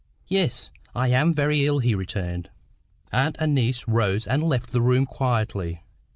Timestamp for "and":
3.39-3.53, 4.25-4.41